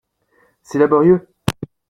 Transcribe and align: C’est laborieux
C’est 0.63 0.79
laborieux 0.79 1.27